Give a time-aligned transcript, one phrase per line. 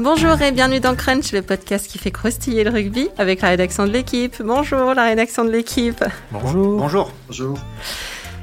[0.00, 3.86] Bonjour et bienvenue dans Crunch, le podcast qui fait croustiller le rugby avec la rédaction
[3.86, 4.42] de l'équipe.
[4.42, 6.04] Bonjour la rédaction de l'équipe.
[6.32, 6.78] Bonjour.
[6.78, 7.12] Bonjour.
[7.28, 7.58] Bonjour.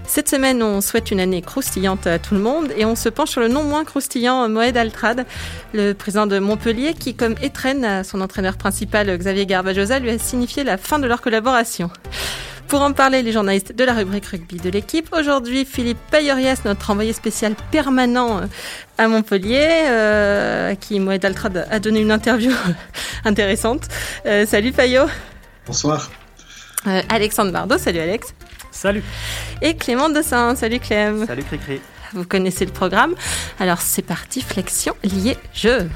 [0.07, 3.31] Cette semaine, on souhaite une année croustillante à tout le monde et on se penche
[3.31, 5.25] sur le non moins croustillant Moed Altrad,
[5.73, 10.17] le président de Montpellier qui, comme étrenne à son entraîneur principal Xavier Garbajosa, lui a
[10.17, 11.89] signifié la fin de leur collaboration.
[12.71, 15.09] Pour en parler, les journalistes de la rubrique rugby de l'équipe.
[15.11, 18.45] Aujourd'hui, Philippe Payorias, notre envoyé spécial permanent euh,
[18.97, 22.53] à Montpellier, euh, à qui Moed Altrad a donné une interview
[23.25, 23.89] intéressante.
[24.25, 25.07] Euh, salut Payot.
[25.67, 26.09] Bonsoir.
[26.87, 28.33] Euh, Alexandre Bardot, salut Alex.
[28.71, 29.03] Salut.
[29.61, 31.27] Et Clément Dossin, salut Clem.
[31.27, 31.81] Salut Cricri.
[32.13, 33.15] Vous connaissez le programme.
[33.59, 35.89] Alors c'est parti, flexion liée jeu.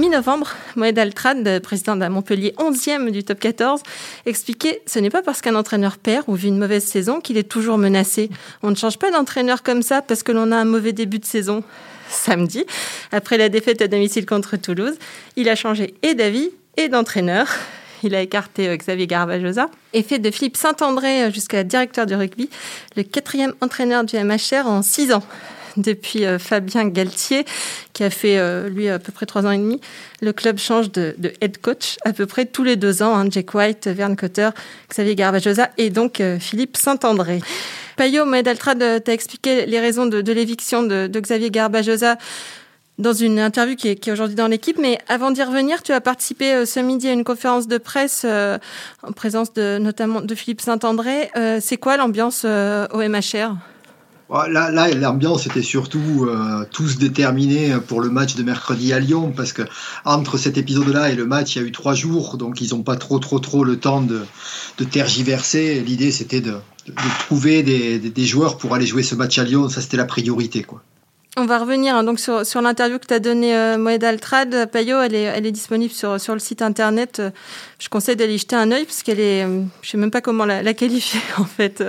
[0.00, 3.82] Mi-novembre, Moed Altrad, président de Montpellier 11e du top 14,
[4.24, 7.46] expliquait ce n'est pas parce qu'un entraîneur perd ou vit une mauvaise saison qu'il est
[7.46, 8.30] toujours menacé.
[8.62, 11.26] On ne change pas d'entraîneur comme ça parce que l'on a un mauvais début de
[11.26, 11.62] saison.
[12.08, 12.64] Samedi,
[13.12, 14.94] après la défaite à domicile contre Toulouse,
[15.36, 17.46] il a changé et d'avis et d'entraîneur.
[18.02, 22.14] Il a écarté euh, Xavier Garbajosa et fait de Philippe Saint-André euh, jusqu'à directeur du
[22.14, 22.48] rugby
[22.96, 25.22] le quatrième entraîneur du MHR en six ans
[25.76, 27.44] depuis euh, Fabien Galtier,
[27.92, 29.80] qui a fait, euh, lui, à peu près trois ans et demi.
[30.20, 33.14] Le club change de, head coach à peu près tous les deux ans.
[33.14, 34.50] Hein, Jake White, Verne Cotter,
[34.88, 37.40] Xavier Garbajosa et donc euh, Philippe Saint-André.
[37.96, 42.16] Payot Medaltrad t'a expliqué les raisons de, l'éviction de, de, Xavier Garbajosa
[42.98, 44.78] dans une interview qui est, aujourd'hui dans l'équipe.
[44.78, 49.12] Mais avant d'y revenir, tu as participé ce midi à une conférence de presse en
[49.12, 51.30] présence de notamment de Philippe Saint-André.
[51.60, 53.56] C'est quoi l'ambiance au MHR
[54.30, 59.32] Là, là l'ambiance était surtout euh, tous déterminés pour le match de mercredi à Lyon,
[59.36, 59.62] parce que
[60.04, 62.82] entre cet épisode-là et le match, il y a eu trois jours, donc ils n'ont
[62.82, 64.24] pas trop, trop, trop le temps de,
[64.84, 65.80] tergiverser.
[65.80, 66.52] L'idée, c'était de,
[66.86, 69.68] de, trouver des, joueurs pour aller jouer ce match à Lyon.
[69.68, 70.82] Ça, c'était la priorité, quoi.
[71.36, 74.68] On va revenir hein, donc sur, sur l'interview que tu as donnée euh, Moed Altrad.
[74.72, 77.22] Payot, elle est, elle est disponible sur, sur le site internet.
[77.78, 79.46] Je conseille d'aller jeter un œil parce qu'elle est,
[79.80, 81.84] je sais même pas comment la, la qualifier en fait.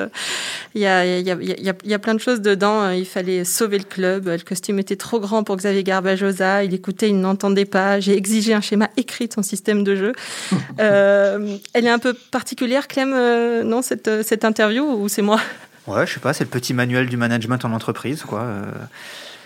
[0.76, 2.42] Il y a, il y, a, il y, a, il y a plein de choses
[2.42, 2.92] dedans.
[2.92, 4.28] Il fallait sauver le club.
[4.28, 6.64] Le costume était trop grand pour Xavier Garbajosa.
[6.64, 8.00] Il écoutait, il n'entendait pas.
[8.00, 10.14] J'ai exigé un schéma écrit de son système de jeu.
[10.80, 15.42] euh, elle est un peu particulière, Clem, euh, non, cette, cette interview ou c'est moi?
[15.88, 18.46] Ouais, je sais pas, c'est le petit manuel du management en entreprise, quoi.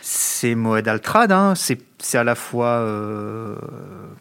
[0.07, 1.55] C'est Moed Altrad, hein.
[1.55, 1.79] c'est
[2.15, 3.55] à la fois euh,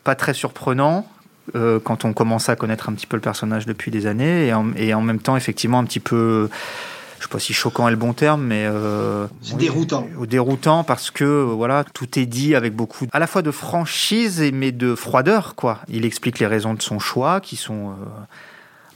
[0.02, 1.06] pas très surprenant
[1.54, 4.54] euh, quand on commence à connaître un petit peu le personnage depuis des années, et
[4.54, 6.48] en, et en même temps effectivement un petit peu,
[7.18, 9.26] je sais pas si choquant est le bon terme, mais euh,
[9.58, 10.08] déroutant.
[10.16, 14.40] Oui, déroutant parce que voilà tout est dit avec beaucoup à la fois de franchise
[14.40, 15.80] et mais de froideur quoi.
[15.88, 17.92] Il explique les raisons de son choix qui sont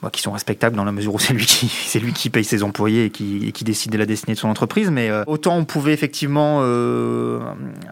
[0.00, 2.44] Bon, qui sont respectables dans la mesure où c'est lui qui c'est lui qui paye
[2.44, 4.90] ses employés et qui, et qui décide de la destinée de son entreprise.
[4.90, 7.40] Mais euh, autant on pouvait effectivement euh,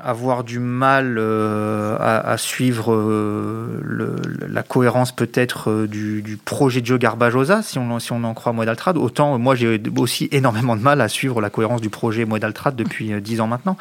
[0.05, 4.17] avoir du mal euh, à, à, suivre euh, le,
[4.49, 8.35] la cohérence peut-être euh, du, du, projet de jeu Garbajosa, si on si on en
[8.35, 8.97] croit Moedaltrad.
[8.97, 13.21] Autant moi j'ai aussi énormément de mal à suivre la cohérence du projet Moedaltrad depuis
[13.21, 13.77] dix ans maintenant.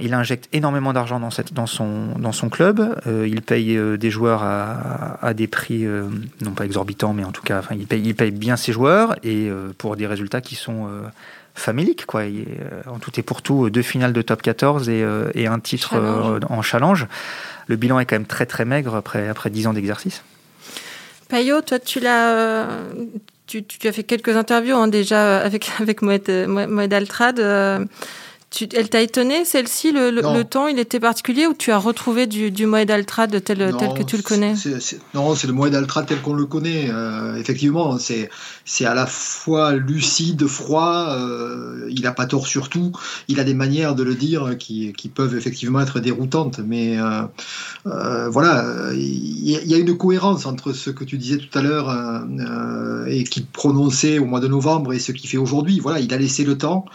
[0.00, 3.00] Il injecte énormément d'argent dans, cette, dans, son, dans son club.
[3.06, 6.08] Euh, il paye euh, des joueurs à, à des prix, euh,
[6.42, 9.50] non pas exorbitants, mais en tout cas, il, paye, il paye bien ses joueurs et
[9.78, 10.88] pour des résultats qui sont
[11.54, 12.06] faméliques.
[12.06, 12.24] Quoi.
[12.24, 12.46] Il,
[12.86, 15.04] en tout et pour tout, deux finales de top 14 et,
[15.34, 16.40] et un titre challenge.
[16.48, 17.06] en challenge.
[17.66, 20.22] Le bilan est quand même très très maigre après, après 10 ans d'exercice.
[21.28, 22.66] Payot, toi, tu l'as.
[23.46, 27.40] Tu, tu, as fait quelques interviews hein, déjà avec, avec Moed, Moed Altrad.
[28.50, 31.76] Tu, elle t'a étonné celle-ci le, le, le, temps il était particulier ou tu as
[31.76, 35.14] retrouvé du, du Moed Altrad tel, tel que tu le connais c est, c est,
[35.14, 36.88] Non, c'est le Moed Altrad tel qu'on le connaît.
[36.90, 38.30] Euh, effectivement, c'est
[38.64, 41.08] c'est à la fois lucide, froid.
[41.10, 42.92] Euh, il a pas tort sur tout.
[43.28, 48.28] Il a des manières de le dire qui, qui peuvent effectivement être déroutantes, mais euh,
[48.30, 51.94] voilà, il y, y, a une cohérence entre ce que tu disais tout à l'heure
[53.06, 55.80] et qu'il prononçait au mois de novembre et ce qu'il fait aujourd'hui.
[55.80, 56.86] Voilà, il a laissé le temps.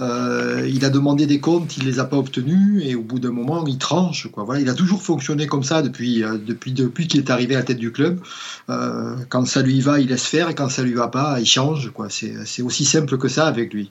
[0.00, 3.64] Il a demandé des comptes, il les a pas obtenus et au bout d'un moment
[3.66, 4.28] il tranche.
[4.30, 4.44] Quoi.
[4.44, 7.58] Voilà, il a toujours fonctionné comme ça depuis euh, depuis depuis qu'il est arrivé à
[7.58, 8.20] la tête du club.
[8.68, 11.46] Euh, quand ça lui va, il laisse faire et quand ça lui va pas, il
[11.46, 11.90] change.
[11.92, 12.08] Quoi.
[12.10, 13.90] C'est, c'est aussi simple que ça avec lui.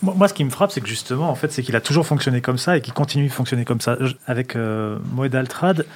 [0.00, 2.40] Moi, ce qui me frappe, c'est que justement, en fait, c'est qu'il a toujours fonctionné
[2.40, 3.98] comme ça et qu'il continue de fonctionner comme ça.
[4.26, 5.86] Avec euh, Moed Altrad,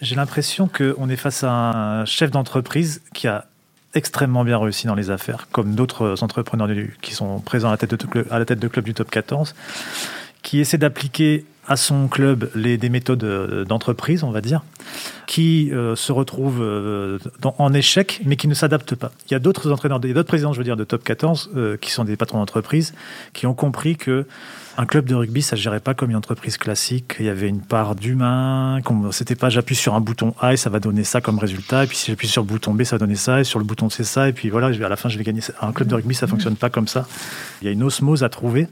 [0.00, 3.49] j'ai l'impression qu'on est face à un chef d'entreprise qui a
[3.94, 6.68] extrêmement bien réussi dans les affaires, comme d'autres entrepreneurs
[7.00, 9.54] qui sont présents à la, tête de, à club du top 14,
[10.42, 14.62] qui essaie d'appliquer à son club des méthodes d'entreprise, on va dire,
[15.30, 17.20] qui euh, se retrouvent euh,
[17.56, 19.12] en échec, mais qui ne s'adaptent pas.
[19.28, 22.02] Il y a d'autres entraîneurs, d'autres présidents, je veux dire, de top 14, qui sont
[22.02, 22.94] des patrons d'entreprise,
[23.32, 24.26] qui ont compris que
[24.80, 27.16] un club de rugby, ça ne gérait pas comme une entreprise classique.
[27.20, 28.80] Il y avait une part d'humain.
[29.10, 31.84] C'était pas j'appuie sur un bouton A et ça va donner ça comme résultat.
[31.84, 33.40] Et puis si j'appuie sur le bouton B, ça va donner ça.
[33.40, 34.28] Et sur le bouton C, ça.
[34.28, 35.42] Et puis voilà, à la fin, je vais gagner.
[35.60, 37.06] Un club de rugby, ça fonctionne pas comme ça.
[37.60, 38.68] Il y a une osmose à trouver.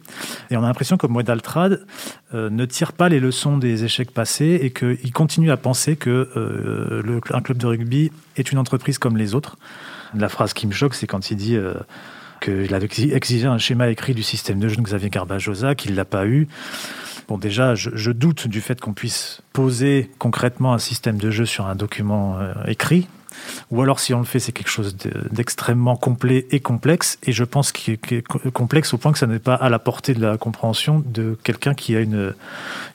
[0.50, 1.84] Et on a l'impression que Moedaltrad
[2.32, 6.31] euh, ne tire pas les leçons des échecs passés et qu'il continue à penser que
[6.49, 9.56] euh, un club de rugby est une entreprise comme les autres.
[10.15, 11.56] La phrase qui me choque, c'est quand il dit.
[11.56, 11.75] Euh,
[12.41, 15.97] qu'il avait exigé un schéma écrit du système de jeu de Xavier Garbajosa, qu'il ne
[15.97, 16.47] l'a pas eu.
[17.27, 21.67] Bon, déjà, je, doute du fait qu'on puisse poser concrètement un système de jeu sur
[21.67, 23.06] un document euh, écrit.
[23.70, 24.96] Ou alors, si on le fait, c'est quelque chose
[25.31, 27.19] d'extrêmement complet et complexe.
[27.23, 30.14] Et je pense qu'il est complexe au point que ça n'est pas à la portée
[30.14, 32.35] de la compréhension de quelqu'un qui a une,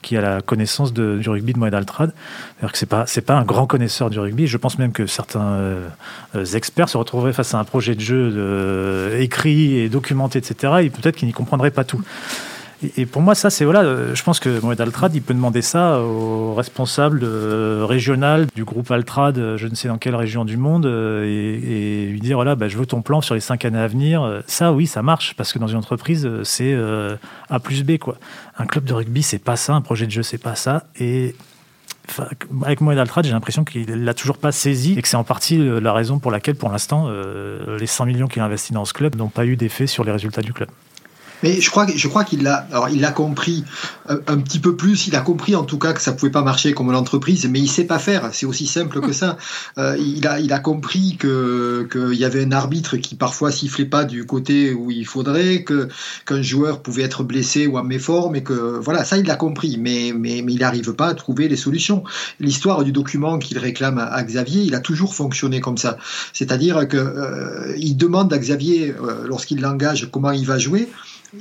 [0.01, 2.11] qui a la connaissance de, du rugby de Moed Altrad.
[2.11, 4.47] C'est-à-dire que c'est pas, c'est pas un grand connaisseur du rugby.
[4.47, 5.53] Je pense même que certains
[6.35, 10.73] euh, experts se retrouveraient face à un projet de jeu euh, écrit et documenté, etc.
[10.83, 12.01] Et peut-être qu'ils n'y comprendraient pas tout.
[12.97, 15.61] Et pour moi, ça, c'est voilà, euh, je pense que Mohamed Altrad, il peut demander
[15.61, 20.45] ça au responsable euh, régional du groupe Altrad, euh, je ne sais dans quelle région
[20.45, 23.79] du monde, et, lui dire voilà, bah, je veux ton plan sur les cinq années
[23.79, 24.43] à venir.
[24.47, 26.75] Ça, oui, ça marche parce que dans une entreprise, c'est
[27.49, 28.17] A plus B quoi.
[28.57, 29.73] Un club de rugby, c'est pas ça.
[29.73, 30.83] Un projet de jeu, c'est pas ça.
[30.99, 31.35] Et
[32.63, 35.57] avec Mohamed Altrad, j'ai l'impression qu'il l'a toujours pas saisi et que c'est en partie
[35.57, 37.09] la raison pour laquelle, pour l'instant,
[37.79, 40.11] les 100 millions qu'il a investis dans ce club n'ont pas eu d'effet sur les
[40.11, 40.69] résultats du club.
[41.43, 43.63] Mais je crois, je crois qu'il l'a, alors il l'a compris
[44.07, 45.07] un, petit peu plus.
[45.07, 47.67] Il a compris en tout cas que ça pouvait pas marcher comme l'entreprise, mais il
[47.67, 48.29] sait pas faire.
[48.33, 49.37] C'est aussi simple que ça.
[49.77, 53.85] Euh, il a, il a compris que qu'il y avait un arbitre qui parfois sifflait
[53.85, 55.89] pas du côté où il faudrait, que
[56.25, 59.77] qu'un joueur pouvait être blessé ou en méforme, et que voilà, ça il l'a compris.
[59.77, 62.03] Mais mais mais il n'arrive pas à trouver les solutions.
[62.39, 65.97] L'histoire du document qu'il réclame à, Xavier, il a toujours fonctionné comme ça.
[66.31, 70.87] C'est-à-dire que euh, il demande à Xavier euh, lorsqu'il l'engage comment il va jouer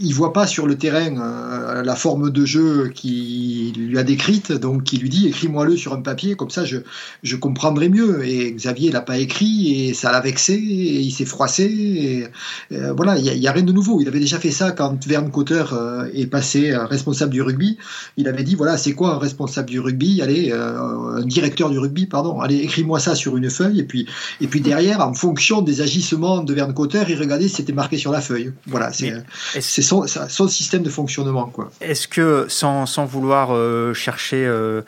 [0.00, 4.52] il voit pas sur le terrain euh, la forme de jeu qu'il lui a décrite,
[4.52, 6.78] donc il lui dit écris-moi-le sur un papier, comme ça je,
[7.22, 8.24] je comprendrai mieux.
[8.24, 11.64] Et Xavier l'a pas écrit et ça l'a vexé et il s'est froissé.
[11.64, 14.00] Et, euh, voilà, il y, a, rien de nouveau.
[14.00, 17.76] Il avait déjà fait ça quand Verne Cotter euh, est passé responsable du rugby.
[18.16, 20.22] Il avait dit voilà c'est quoi un responsable du rugby?
[20.22, 22.40] Allez, un directeur du rugby, pardon.
[22.40, 24.06] Allez écris-moi ça sur une feuille et puis
[24.40, 27.98] et puis derrière en fonction des agissements de Verne Cotter, il regardait si c'était marqué
[27.98, 28.52] sur la feuille.
[28.66, 31.52] Voilà, c'est son, son, système de fonctionnement.
[31.80, 34.82] Est-ce que, sans, sans vouloir euh, chercher euh,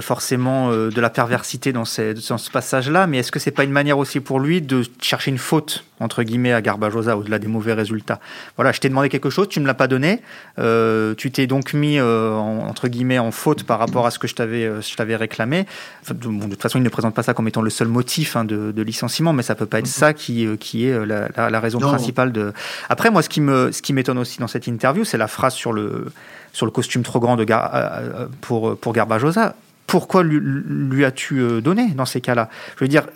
[0.00, 3.64] forcément euh, de la perversité dans, ces, dans ce passage-là, mais est-ce que c'est pas
[3.64, 7.46] une manière aussi pour lui de chercher une faute entre guillemets à Garbajosa au-delà des
[7.46, 8.20] mauvais résultats?
[8.56, 10.20] Voilà, je t'ai demandé quelque chose, tu me l'as pas donné,
[10.56, 14.70] tu t'es donc mis entre guillemets en faute par rapport à ce que je t'avais
[14.80, 15.66] je t'avais réclamé.
[16.08, 18.72] de, toute façon, il ne présente pas ça comme étant le seul motif hein, de,
[18.72, 21.78] de, licenciement, mais ça peut pas être ça qui qui est la, la, la raison
[21.78, 22.52] principale de.
[22.88, 25.54] Après, moi, ce qui me ce qui m'étonne aussi dans cette interview, c'est la phrase
[25.54, 26.06] sur le
[26.52, 29.54] sur le costume trop grand de Gar, pour pour Garbajosa
[29.86, 32.48] pourquoi lui, as-tu euh, donné dans ces cas-là?
[32.76, 33.06] Je veux dire,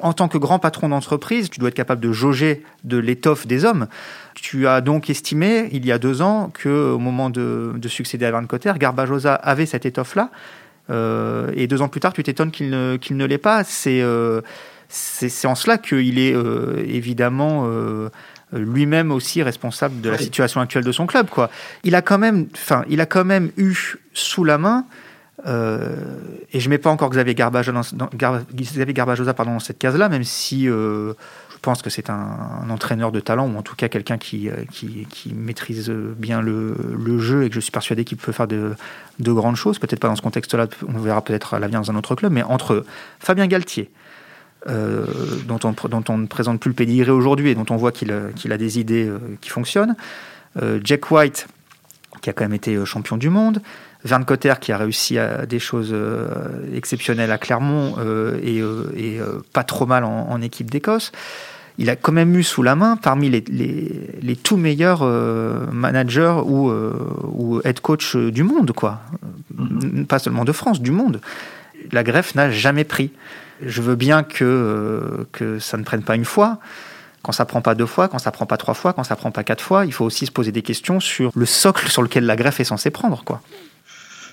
[0.00, 3.64] en tant que grand patron d'entreprise, tu dois être capable de jauger de l'étoffe des
[3.64, 3.88] hommes.
[4.34, 8.44] Tu as donc estimé, il y a deux ans, qu'au moment de, succéder à Van
[8.46, 10.30] Cotter, Garbajosa avait cette étoffe-là.
[10.90, 13.64] Euh, et deux ans plus tard, tu t'étonnes qu'il ne, l'ait pas.
[13.64, 14.40] C'est, euh,
[14.88, 16.34] c'est, en cela qu'il est
[16.86, 17.68] évidemment
[18.52, 21.28] lui-même aussi responsable de la situation actuelle de son club.
[21.28, 21.50] Quoi.
[21.84, 22.46] Il, a quand même,
[22.88, 23.74] il a quand même eu
[24.12, 24.84] sous la main
[25.46, 25.96] euh,
[26.52, 31.14] et je ne mets pas encore Xavier Garbajosa dans, pardon, cette case-là, même si euh,
[31.50, 34.64] je pense que c'est un, entraîneur de talent, ou en tout cas quelqu'un qui, euh,
[34.70, 38.74] qui, maîtrise bien le, le, jeu et que je suis persuadé qu'il peut faire de,
[39.18, 39.78] de grandes choses.
[39.78, 42.42] Peut-être pas dans ce contexte-là, on verra peut-être à l'avenir dans un autre club, mais
[42.42, 42.84] entre
[43.18, 43.90] Fabien Galtier,
[44.66, 48.14] dont, on, dont on ne présente plus le pédigré aujourd'hui et dont on voit qu'il
[48.36, 49.96] qu'il a des idées qui fonctionnent,
[50.84, 51.48] Jack White,
[52.20, 53.62] qui a quand même été champion du monde,
[54.04, 56.28] Verne Cotter qui a réussi à des choses euh,
[56.74, 61.12] exceptionnelles à Clermont euh, et, euh, pas trop mal en, équipe d'Écosse.
[61.78, 65.02] Il a quand même eu sous la main parmi les, les, tout meilleurs
[65.72, 69.00] managers ou, ou, head coach du monde, quoi.
[69.56, 70.06] Mm-hmm.
[70.06, 71.20] Pas seulement de France, du monde.
[71.92, 73.12] La greffe n'a jamais pris.
[73.64, 76.58] Je veux bien que, que ça ne prenne pas une fois,
[77.22, 79.30] quand ça prend pas deux fois, quand ça prend pas trois fois, quand ça prend
[79.30, 82.24] pas quatre fois, il faut aussi se poser des questions sur le socle sur lequel
[82.24, 83.42] la greffe est censée prendre, quoi.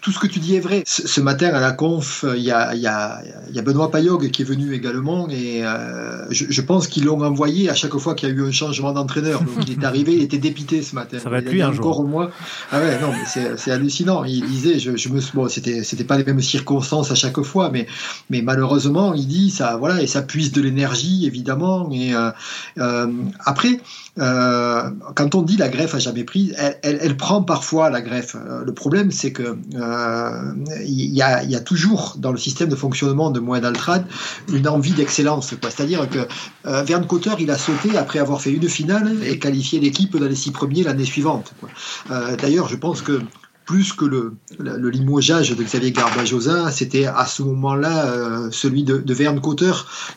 [0.07, 0.83] Tout ce que tu dis est vrai.
[0.85, 3.21] Ce, matin à la conf, il y a, y, a,
[3.51, 7.69] y a, Benoît Payog qui est venu également et euh, je, pense qu'ils l'ont envoyé
[7.69, 9.41] à chaque fois qu'il y a eu un changement d'entraîneur.
[9.43, 11.19] Donc il est arrivé, il était dépité ce matin.
[11.19, 12.07] Ça va être lui un encore jour.
[12.07, 12.31] Moi.
[12.71, 14.23] Ah ouais, non, mais c'est hallucinant.
[14.23, 17.85] Il disait, je, je me, bon, c'était pas les mêmes circonstances à chaque fois, mais
[18.29, 21.91] mais malheureusement, il dit ça, voilà, et ça puise de l'énergie évidemment.
[21.91, 22.31] Et euh,
[22.77, 23.11] euh,
[23.43, 23.81] après.
[24.17, 28.35] Quand on dit la greffe a jamais pris, elle, prend parfois la greffe.
[28.65, 29.43] Le problème, c'est que
[29.75, 29.96] euh,
[30.85, 34.05] il y, a, toujours dans le système de fonctionnement de Moed Altrad
[34.51, 35.53] une envie d'excellence.
[35.61, 36.27] C'est-à-dire que
[36.83, 40.35] Verne Cotter, il a sauté après avoir fait une finale et qualifié l'équipe dans les
[40.35, 41.53] six premiers l'année suivante.
[42.09, 43.21] D'ailleurs, je pense que
[43.67, 48.97] plus que le, le, limogeage de Xavier Garbajosa, c'était à ce moment-là euh, celui de,
[48.97, 49.73] de Verne Cotter,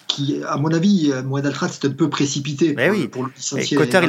[0.06, 3.08] qui, à mon avis, euh, Moed Altrat, c'est un peu précipité pour, oui.
[3.08, 4.00] pour le Cotter,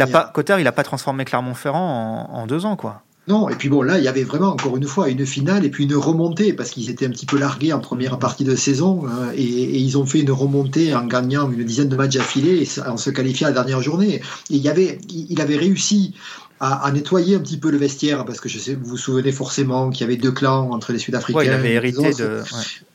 [0.60, 3.02] il n'a pas, transformé Clermont-Ferrand en, deux ans, quoi.
[3.28, 5.70] Non, et puis bon, là, il y avait vraiment, encore une fois, une finale et
[5.70, 9.06] puis une remontée, parce qu'ils étaient un petit peu largués en première partie de saison,
[9.06, 12.98] euh, et, ils ont fait une remontée en gagnant une dizaine de matchs affilés, en
[12.98, 14.16] se qualifiant la dernière journée.
[14.16, 14.22] Et
[14.56, 16.16] il, y avait, il avait réussi
[16.64, 19.90] à, nettoyer un petit peu le vestiaire, parce que je sais, vous vous souvenez forcément
[19.90, 21.40] qu'il y avait deux clans entre les Sud-Africains.
[21.40, 22.42] Ouais, il avait hérité de.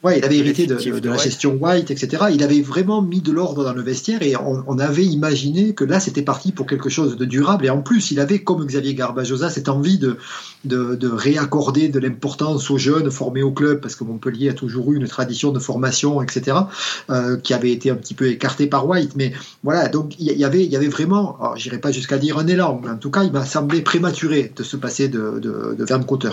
[0.04, 0.18] Ouais.
[0.18, 2.26] il avait hérité de, la gestion White, etc.
[2.32, 5.98] Il avait vraiment mis de l'ordre dans le vestiaire et on, avait imaginé que là,
[5.98, 7.66] c'était parti pour quelque chose de durable.
[7.66, 10.16] Et en plus, il avait, comme Xavier Garbajosa, cette envie de,
[10.64, 14.96] de, réaccorder de l'importance aux jeunes formés au club, parce que Montpellier a toujours eu
[14.96, 16.56] une tradition de formation, etc.,
[17.10, 19.16] euh, qui avait été un petit peu écartée par White.
[19.16, 19.32] Mais
[19.64, 22.80] voilà, donc il y, avait, il y avait vraiment, j'irai pas jusqu'à dire un élan,
[22.80, 26.30] mais en tout cas, il m'a semblé prématuré de se passer de, de, Verne Cotter.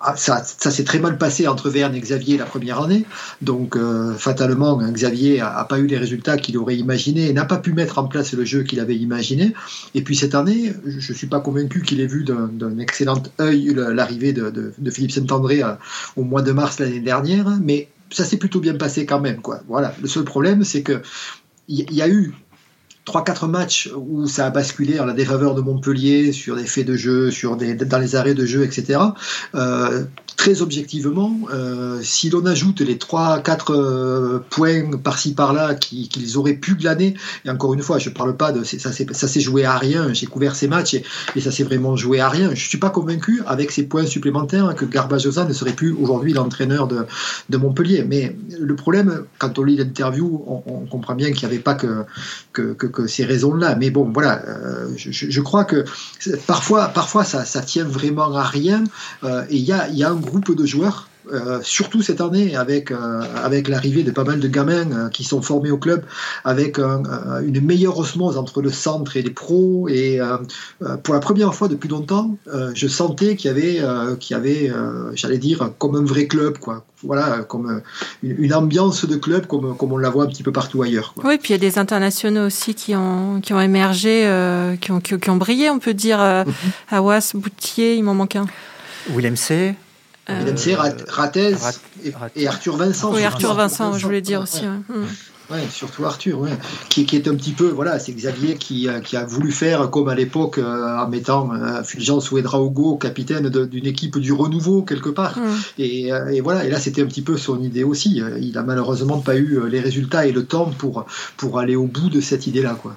[0.00, 3.04] Ah, ça, s'est très mal passé entre Verne et Xavier la première année,
[3.42, 7.58] donc euh, fatalement, Xavier a, pas eu les résultats qu'il aurait imaginé et n'a pas
[7.58, 9.52] pu mettre en place le jeu qu'il avait imaginé.
[9.94, 14.32] Et puis cette année, je suis pas convaincu qu'il ait vu d'un excellent œil l'arrivée
[14.32, 15.74] de, Philippe Saint-André euh,
[16.16, 19.42] au mois de mars l'année dernière, mais ça s'est plutôt bien passé quand même.
[19.42, 19.60] Quoi.
[19.68, 19.94] Voilà.
[20.00, 21.02] Le seul problème, c'est que
[21.68, 22.34] il y, a eu
[23.06, 26.96] 3-4 matchs où ça a basculé en la défaveur de Montpellier sur des faits de
[26.96, 29.00] jeu, sur des, dans les arrêts de jeu, etc
[30.42, 36.74] très objectivement, euh, si l'on ajoute les 3-4 euh, points par-ci par-là qu'ils auraient pu
[36.74, 40.12] glaner, et encore une fois, je ne parle pas de ça, s'est joué à rien,
[40.12, 42.46] j'ai couvert ces matchs et, ça s'est vraiment joué à rien.
[42.46, 46.32] Je ne suis pas convaincu avec ces points supplémentaires que Garbajosa ne serait plus aujourd'hui
[46.32, 47.06] l'entraîneur de,
[47.56, 48.04] Montpellier.
[48.04, 52.04] Mais le problème, quand on lit l'interview, on, comprend bien qu'il n'y avait pas que,
[53.06, 53.76] ces raisons-là.
[53.76, 55.84] Mais bon, voilà, euh, je, crois que
[56.48, 58.82] parfois, parfois ça, tient vraiment à rien
[59.22, 62.56] et il y a, y a un groupe groupe de joueurs euh, surtout cette année
[62.56, 66.04] avec, euh, avec l'arrivée de pas mal de gamins euh, qui sont formés au club,
[66.44, 69.88] avec une meilleure osmose entre le centre et les pros.
[69.88, 70.20] Et
[71.02, 72.36] pour la première fois depuis longtemps,
[72.74, 73.82] je sentais qu'il y avait,
[74.18, 74.72] qu'il y avait
[75.14, 76.58] j'allais dire, comme un vrai club.
[76.58, 76.84] Quoi.
[77.02, 77.82] Voilà, comme
[78.22, 81.14] une, ambiance de club comme, comme on la voit un petit peu partout ailleurs.
[81.24, 84.28] Oui, puis il y a des internationaux aussi qui ont, qui ont émergé,
[84.80, 86.18] qui, ont, qui, ont brillé, on peut dire.
[86.18, 86.52] Mhm.
[86.90, 88.46] Awas, Boutier, il m'en manque un.
[89.10, 89.74] Willem C.
[90.30, 90.54] Euh,
[91.08, 91.56] Ratez
[92.36, 93.12] et, Arthur Vincent.
[93.12, 94.62] Oui, Arthur Vincent, je voulais dire aussi.
[95.50, 95.58] Ouais.
[95.70, 96.50] surtout Arthur, ouais.
[96.88, 99.90] qui, qui, est un petit peu, voilà, c'est Xavier qui, euh, qui, a voulu faire
[99.90, 101.50] comme à l'époque euh, en mettant
[101.84, 105.34] Fulgence Ouedraogo capitaine d'une équipe du renouveau quelque part.
[105.78, 108.22] Et, et, voilà, et là c'était un petit peu son idée aussi.
[108.40, 111.04] Il a malheureusement pas eu les résultats et le temps pour,
[111.36, 112.96] pour aller au bout de cette idée-là, quoi.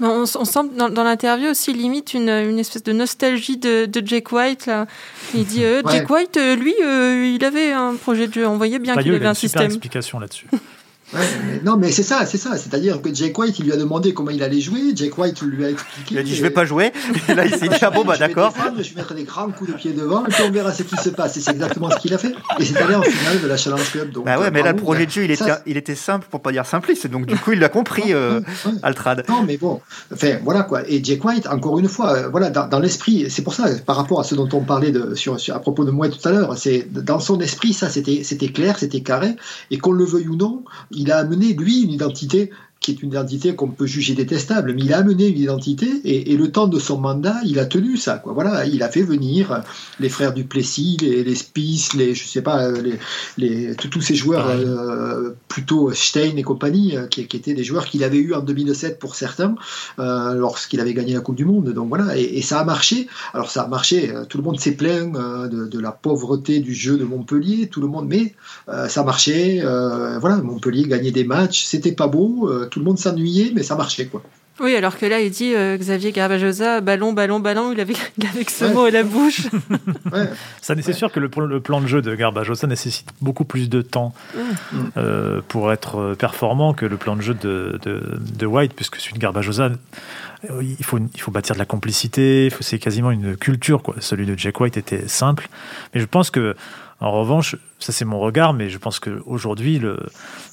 [0.00, 4.66] On, sent dans, l'interview aussi limite une, une, espèce de nostalgie de, de Jake White.
[4.66, 4.86] Là.
[5.34, 8.46] Il dit euh, Jake White, euh, lui, euh, il avait un projet de jeu.
[8.46, 9.66] On voyait bien qu'il avait un système.
[9.66, 10.46] explication là-dessus.
[11.64, 12.56] non, mais c'est ça, c'est ça.
[12.56, 14.80] C'est-à-dire que Jake White, il lui a demandé comment il allait jouer.
[14.94, 16.14] Jake White lui a expliqué.
[16.14, 16.92] Il a dit Je vais pas jouer.
[17.28, 18.54] Et là, il s'est dit Ah bon, bah d'accord.
[18.76, 20.96] Je vais mettre des grands coups de pied devant et puis on verra ce qui
[20.96, 21.36] se passe.
[21.36, 22.34] Et c'est exactement ce qu'il a fait.
[22.58, 24.10] Et c'est allé en finale de la Challenge Club.
[24.12, 26.40] Donc, bah ouais, mais là, le projet de jeu, il était, il était simple pour
[26.40, 27.06] pas dire simpliste.
[27.08, 28.40] Donc, du coup, il l'a compris, euh,
[28.82, 29.24] Altrad.
[29.28, 29.80] Non, mais bon.
[30.12, 30.88] Enfin, voilà quoi.
[30.88, 34.20] Et Jake White, encore une fois, euh, voilà, dans, l'esprit, c'est pour ça, par rapport
[34.20, 36.90] à ce dont on parlait de, sur, à propos de moi tout à l'heure, c'est
[36.90, 39.36] dans son esprit, ça, c'était clair, c'était carré.
[39.70, 42.50] Et qu'on le veuille ou non, il a amené, lui, une identité
[42.80, 46.36] qui est une identité qu'on peut juger détestable, mais il a amené une identité et,
[46.36, 48.16] le temps de son mandat, il a tenu ça.
[48.16, 48.32] Quoi.
[48.32, 49.62] Voilà, il a fait venir
[49.98, 52.98] les frères du Plessis, les, les Spies, les je sais pas, les,
[53.36, 57.84] les tous ces joueurs euh, plutôt Stein et compagnie, euh, qui, qui, étaient des joueurs
[57.84, 59.54] qu'il avait eu en 2007 pour certains,
[59.98, 61.74] euh, lorsqu'il avait gagné la Coupe du Monde.
[61.74, 63.08] Donc voilà, et, ça a marché.
[63.34, 64.14] Alors ça a marché.
[64.30, 67.88] Tout le monde s'est plaint de, de, la pauvreté du jeu de Montpellier, tout le
[67.88, 68.34] monde, mais
[68.88, 69.60] ça marchait.
[70.20, 74.06] voilà, Montpellier gagnait des matchs, c'était pas beau tout le monde s'ennuyait, mais ça marchait
[74.06, 74.22] quoi.
[74.60, 78.26] Oui, alors que là, il dit euh, Xavier Garbajosa, ballon, ballon, ballon, il avait, il
[78.26, 79.46] avait que ce mot à la bouche.
[80.60, 83.80] Ça, c'est sûr que le, le, plan de jeu de Garbajosa nécessite beaucoup plus de
[83.80, 84.12] temps
[84.98, 89.14] euh, pour être performant que le plan de jeu de, de, de White, puisque celui
[89.14, 89.70] de Garbajosa,
[90.50, 93.82] euh, il faut, il faut bâtir de la complicité, c'est quasiment une culture.
[93.82, 93.94] Quoi.
[94.00, 95.48] Celui de Jack White était simple.
[95.94, 96.54] Mais je pense que
[97.00, 99.82] en revanche, ça c'est mon regard, mais je pense qu'aujourd'hui,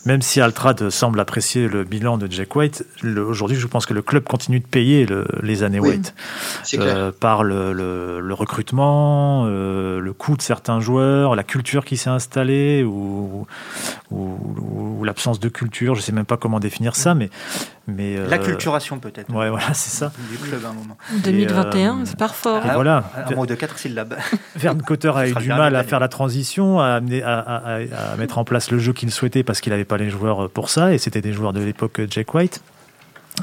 [0.06, 4.02] même si Altrad semble apprécier le bilan de Jack White, aujourd'hui je pense que le
[4.02, 5.06] club continue de payer
[5.44, 6.14] les années White.
[6.76, 12.84] Euh, par le, recrutement, euh, le coût de certains joueurs, la culture qui s'est installée,
[12.84, 13.48] ou,
[14.12, 17.30] ou, l'absence de culture, je ne sais même pas comment définir ça, mais...
[17.88, 19.34] mais euh, la culturation peut-être.
[19.34, 20.12] Ouais, voilà, c'est ça.
[20.30, 20.98] Du club à un moment.
[21.24, 22.62] 2021, c'est pas fort.
[22.74, 23.04] voilà.
[23.16, 24.18] Un mot de quatre syllabes.
[24.56, 27.80] Verne Cotter a eu du mal à faire la transition, à amener à,
[28.18, 30.94] mettre en place le jeu qu'il souhaitait parce qu'il n'avait pas les joueurs pour ça,
[30.94, 32.62] et c'était des joueurs de l'époque Jack White.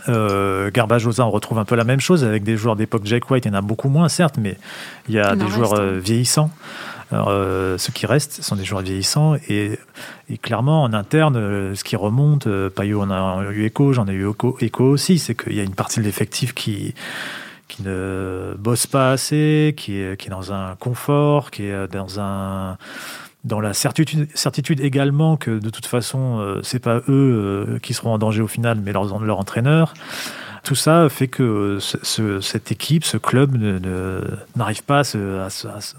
[0.09, 3.45] Euh, Garbajosa, on retrouve un peu la même chose avec des joueurs d'époque Jack White.
[3.45, 4.57] Il y en a beaucoup moins, certes, mais
[5.09, 6.51] il y a des joueurs euh, vieillissants.
[7.13, 9.79] Euh, ceux qui restent sont des joueurs vieillissants et,
[10.43, 14.27] clairement en interne, euh, ce qui remonte, Payot en a eu écho, j'en ai eu
[14.61, 16.95] écho, aussi, c'est qu'il y a une partie de l'effectif qui
[17.67, 22.21] qui ne bosse pas assez, qui est, qui est dans un confort, qui est dans
[22.21, 22.77] un
[23.45, 28.13] dans la certitude, également que de toute façon, euh, c'est pas eux euh, qui seront
[28.13, 29.95] en danger au final, mais leur, leur entraîneur.
[30.63, 33.57] Tout ça fait que cette équipe, ce club
[34.57, 35.95] n'arrive pas à se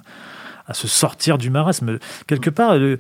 [0.73, 1.99] sortir du marasme.
[2.27, 2.97] Quelque part, le,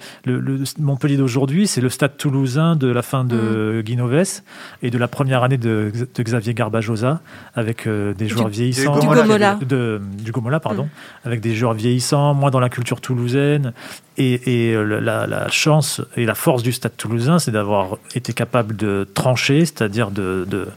[0.79, 3.81] Montpellier d'aujourd'hui, c'est le stade toulousain de la fin de mm.
[3.81, 4.41] Guinoves
[4.83, 7.21] et de la première année de, Xavier Garbajosa,
[7.55, 8.99] avec euh, des joueurs vieillissants.
[8.99, 9.57] Du Gomola.
[9.61, 10.83] du Gomola, pardon.
[10.83, 11.27] Mm.
[11.27, 13.73] Avec des joueurs vieillissants, moins dans la culture toulousaine.
[14.17, 19.07] Et, euh, la, chance et la force du stade toulousain, c'est d'avoir été capable de
[19.13, 20.67] trancher, c'est-à-dire de, de,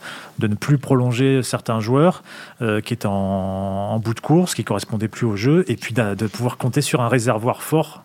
[0.46, 2.22] ne plus prolonger certains joueurs
[2.62, 6.26] euh, qui étaient en, bout de course, qui correspondaient plus au jeu, et puis de
[6.26, 8.04] pouvoir compter sur un réservoir fort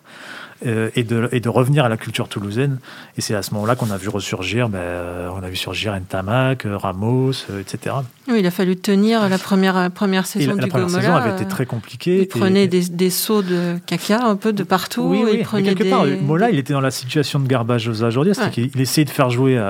[0.66, 2.78] euh, et, de, et, de, revenir à la culture toulousaine.
[3.18, 5.94] Et c'est à ce moment-là qu'on a vu ressurgir, ben, euh, on a vu surgir
[5.94, 7.96] Ntamak, euh, Ramos, etc.
[8.28, 11.32] Oui, il a fallu tenir la première, première saison la, du La première saison avait
[11.32, 12.22] été très compliquée.
[12.22, 15.02] Il prenait des, des, sauts de caca un peu de partout.
[15.02, 15.32] Oui, oui.
[15.34, 18.80] Il prenait quelque part, Mola, il était dans la situation de garbage aujourd'hui, c'est-à-dire qu'il
[18.80, 19.60] essayait de faire jouer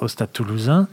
[0.00, 0.88] au Stade toulousain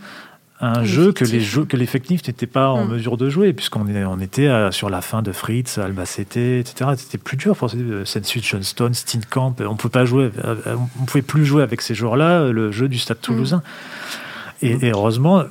[0.65, 2.89] un jeu que les jeux que l'effectif n'était pas en mm.
[2.89, 6.91] mesure de jouer puisqu'on on était sur la fin de Fritz, Albacete, etc.
[6.97, 7.71] C'était plus dur pour
[8.05, 9.55] Sensu, Johnston, Steenkamp.
[9.61, 10.55] On pouvait pas jouer, euh,
[10.99, 13.61] on pouvait plus jouer avec ces joueurs-là le jeu du Stade Toulousain.
[14.61, 14.67] Mm.
[14.83, 15.43] Et, heureusement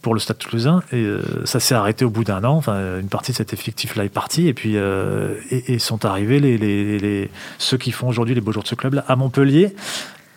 [0.00, 2.54] pour le Stade Toulousain, et, euh, ça s'est arrêté au bout d'un an.
[2.54, 6.56] Enfin, une partie de cet effectif-là est partie et puis euh, et, sont arrivés les,
[6.56, 9.74] les, les, ceux qui font aujourd'hui les beaux jours de ce club-là à Montpellier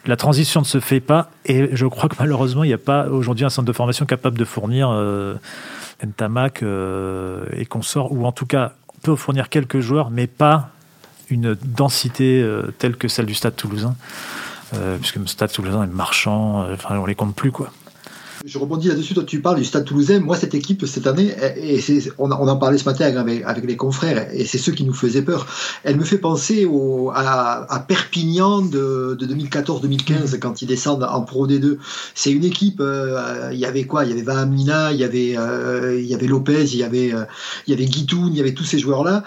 [0.06, 3.08] la transition ne se fait pas et je crois que malheureusement, il n'y a pas
[3.08, 5.36] aujourd'hui un centre de formation capable de fournir euh,
[6.04, 10.70] Ntamak euh, et consorts, ou en tout cas peut fournir quelques joueurs, mais pas
[11.30, 13.96] une densité euh, telle que celle du Stade toulousain,
[15.00, 17.72] puisque le Stade toulousain est marchand, enfin on les compte plus quoi.
[18.44, 20.20] Je rebondis là-dessus, toi tu parles du Stade Toulousain.
[20.20, 21.80] Moi, cette équipe, cette année, et
[22.18, 24.94] on, on, en parlait ce matin avec, avec les confrères, et c'est ceux qui nous
[24.94, 25.46] faisaient peur.
[25.84, 26.68] Elle me fait penser
[27.14, 31.78] à, Perpignan de, de 2014-2015, quand ils descendent en Pro D2.
[32.16, 34.06] C'est une équipe, euh, il y avait quoi?
[34.06, 37.14] Il y avait Vahamina, il y avait, euh, il y avait Lopez, il y avait,
[37.14, 37.26] euh,
[37.68, 39.24] il Guitoun, il y avait tous ces joueurs-là.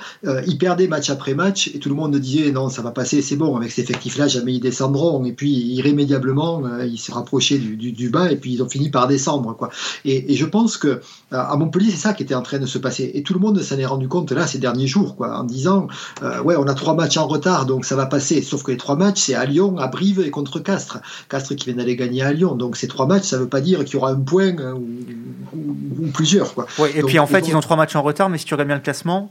[0.46, 3.36] ils perdaient match après match, et tout le monde disait non, ça va passer, c'est
[3.36, 5.24] bon, avec cet effectif-là, jamais ils descendront.
[5.24, 9.56] Et puis, irrémédiablement, ils se rapprochaient du bas, et puis ils ont fini par décembre.
[9.56, 9.70] Quoi.
[10.04, 12.78] Et, je pense que euh, à Montpellier, c'est ça qui était en train de se
[12.78, 13.10] passer.
[13.14, 15.88] Et tout le monde s'en est rendu compte là ces derniers jours, quoi, en disant
[16.22, 18.42] euh, ouais, on a trois matchs en retard, donc ça va passer.
[18.42, 20.98] Sauf que les trois matchs, c'est à Lyon, à Brive et contre Castres.
[21.28, 22.54] Castres qui vient d'aller gagner à Lyon.
[22.54, 24.74] Donc ces trois matchs, ça ne veut pas dire qu'il y aura un point euh,
[24.74, 26.54] ou, plusieurs.
[26.54, 26.66] Quoi.
[26.94, 28.76] et puis en fait, ils ont trois matchs en retard, mais si tu regardes bien
[28.76, 29.30] le classement,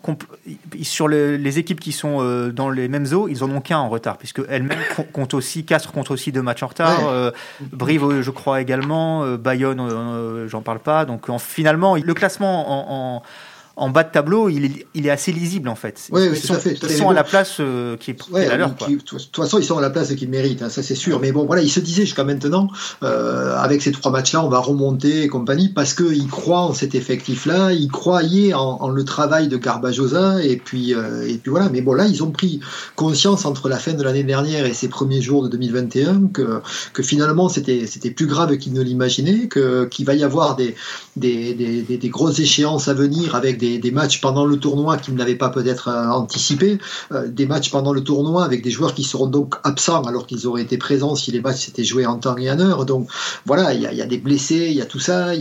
[0.82, 4.18] sur les équipes qui sont dans les mêmes eaux, ils en ont qu'un en retard,
[4.18, 4.80] puisque elles-mêmes
[5.14, 7.32] comptent aussi, Castres compte aussi deux matchs en retard,
[7.72, 11.06] Brive, je crois également, Bayonne euh, j'en parle pas.
[11.06, 13.24] Donc finalement, le classement en, en
[13.90, 16.08] bas de tableau, il est, assez lisible en fait.
[16.12, 18.76] Oui, ils, sont, fait, ils sont à la place euh, qui est, à l'heure.
[18.88, 21.20] De toute façon, ils sont à la place qu'ils méritent, hein, ça c'est sûr.
[21.20, 22.70] Mais bon, voilà, ils se disaient jusqu'à maintenant,
[23.02, 26.94] euh, avec ces trois matchs-là, on va remonter et compagnie, parce qu'ils croient en cet
[26.94, 31.70] effectif-là, ils croyaient en, le travail de Garbajosa, et puis, euh, et puis voilà.
[31.70, 32.60] Mais bon, là, ils ont pris
[32.96, 36.62] conscience entre la fin de l'année dernière et ces premiers jours de 2021 que,
[36.94, 39.50] que finalement c'était plus grave qu'ils ne l'imaginaient,
[39.90, 40.76] qu'il va y avoir des
[41.16, 45.36] des, des, des, grosses échéances à venir avec des, matchs pendant le tournoi qu'il n'avait
[45.36, 46.78] pas peut-être anticipé,
[47.28, 50.62] des matchs pendant le tournoi avec des joueurs qui seront donc absents alors qu'ils auraient
[50.62, 52.86] été présents si les matchs s'étaient joués en temps et en heure.
[52.86, 53.08] Donc
[53.46, 55.32] voilà, il y, a des blessés, il y a tout ça,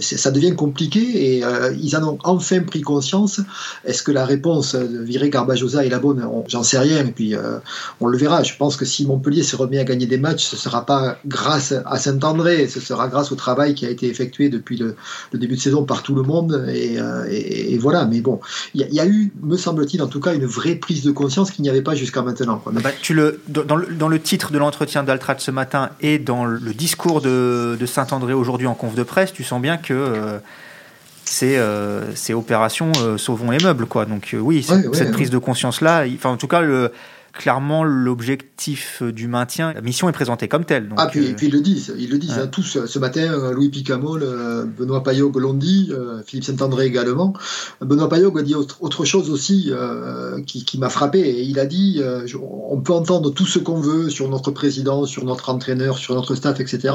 [0.00, 1.44] ça devient compliqué et
[1.80, 3.40] ils en ont enfin pris conscience.
[3.84, 7.34] Est-ce que la réponse de virer Garbajosa est la bonne J'en sais rien, et puis
[8.00, 8.42] on le verra.
[8.42, 11.18] Je pense que si Montpellier se remet à gagner des matchs, ce ne sera pas
[11.26, 14.96] grâce à Saint-André, ce sera grâce au travail qui a été effectué depuis le,
[15.32, 16.66] début de saison par tout le monde.
[16.72, 18.40] Et, euh, voilà, mais bon,
[18.74, 21.62] il y, a eu, me semble-t-il, en tout cas, une vraie prise de conscience qu'il
[21.62, 22.62] n'y avait pas jusqu'à maintenant.
[22.66, 26.44] Bah, tu le, dans, le, dans le titre de l'entretien d'Altrat ce matin et dans
[26.44, 30.38] le discours de, Saint-André aujourd'hui en conf de presse, tu sens bien que euh,
[31.24, 34.06] c'est euh, opération sauvons les meubles quoi.
[34.06, 36.90] Donc oui cette prise de conscience là enfin en tout cas le
[37.36, 39.72] clairement l'objectif du maintien.
[39.72, 40.88] La mission est présentée comme telle.
[40.96, 42.86] ah, puis, euh, puis, ils le disent, ils le disent hein, tous.
[42.86, 45.92] Ce matin, euh, Louis Picamol, euh, Benoît Payot l'ont dit,
[46.26, 47.34] Philippe Saint-André également.
[47.80, 49.72] Benoît Payot a dit autre chose aussi
[50.46, 51.20] qui, m'a frappé.
[51.20, 52.00] Et il a dit
[52.70, 56.34] on peut entendre tout ce qu'on veut sur notre président, sur notre entraîneur, sur notre
[56.34, 56.94] staff, etc.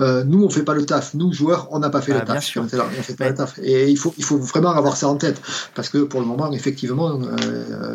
[0.00, 1.14] nous, on fait pas le taf.
[1.14, 2.56] Nous, joueurs, on n'a pas fait le ah, taf.
[2.56, 2.68] On
[3.02, 3.58] fait pas le taf.
[3.62, 5.40] Et il faut, il faut vraiment avoir ça en tête.
[5.74, 7.18] Parce que pour le moment, effectivement,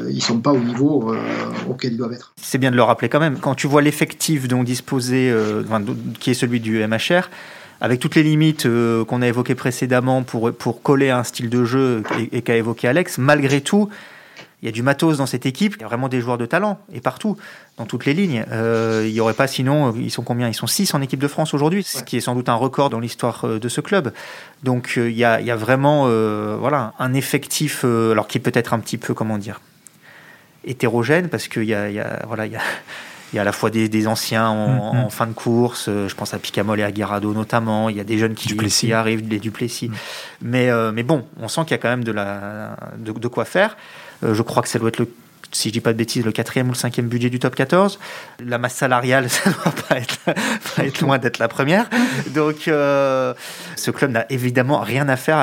[0.09, 1.13] ils sont pas au niveau
[1.91, 2.33] doivent être.
[2.41, 3.37] C'est bien de le rappeler quand même.
[3.39, 5.63] Quand tu vois l'effectif dont disposé, euh,
[6.19, 7.29] qui est celui du MHR,
[7.81, 11.49] avec toutes les limites euh, qu'on a évoquées précédemment pour, pour coller à un style
[11.49, 13.89] de jeu et, qu'a évoqué Alex, malgré tout,
[14.61, 16.45] il y a du matos dans cette équipe, il y a vraiment des joueurs de
[16.45, 17.35] talent, et partout,
[17.77, 18.45] dans toutes les lignes.
[18.51, 20.47] Euh, il n'y aurait pas sinon, ils sont combien?
[20.47, 22.89] Ils sont 6 en équipe de France aujourd'hui, ce qui est sans doute un record
[22.89, 24.13] dans l'histoire de ce club.
[24.63, 26.03] Donc il y, a, il y a vraiment
[26.57, 29.59] voilà, un effectif, alors qui peut être un petit peu, comment dire,
[30.65, 32.61] hétérogène parce qu'il y a, y a, voilà, il y a,
[33.33, 35.09] il y a à la fois des, des anciens en, mm, mm.
[35.09, 38.03] fin de course, euh, je pense à Picamol et à Guirado notamment, il y a
[38.03, 39.89] des jeunes qui, qui arrivent, les Duplessis.
[39.89, 39.93] Mm.
[40.43, 43.27] Mais, euh, mais bon, on sent qu'il y a quand même de, la, de, de
[43.27, 43.75] quoi faire.
[44.23, 45.09] Euh, je crois que ça doit être le
[45.55, 47.99] si je dis pas de bêtises, le quatrième ou le cinquième budget du top 14.
[48.43, 51.89] La masse salariale, ça ne doit pas être, pas être loin d'être la première.
[52.33, 53.35] Donc, euh,
[53.75, 55.37] ce club n'a évidemment rien à faire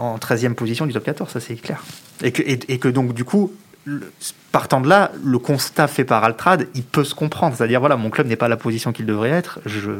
[0.00, 1.84] en 13e position du top 14, ça c'est clair.
[2.22, 3.52] Et que, et que donc, du coup,
[4.52, 7.56] partant de là, le constat fait par Altrad, il peut se comprendre.
[7.56, 9.60] C'est-à-dire, voilà, mon club n'est pas à la position qu'il devrait être.
[9.66, 9.90] Je,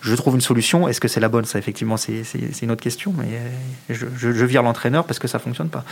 [0.00, 0.88] je trouve une solution.
[0.88, 1.44] Est-ce que c'est la bonne?
[1.44, 2.22] Ça, effectivement, c'est
[2.62, 3.12] une autre question.
[3.16, 3.40] Mais
[3.88, 5.84] je, je, vire l'entraîneur parce que ça fonctionne pas.